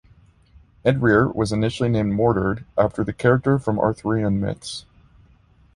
[0.83, 4.87] Edrear was initially named Mordred after the character from Arthurian myths.